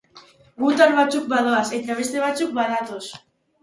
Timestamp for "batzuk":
1.01-1.29, 2.29-2.61